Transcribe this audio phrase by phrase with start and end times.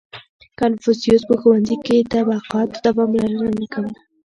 [0.59, 3.93] •کنفوسیوس په ښوونځي کې طبقاتو ته پاملرنه نه کوله.